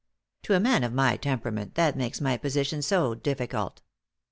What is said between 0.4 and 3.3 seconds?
To a man of my temperament that makes my position so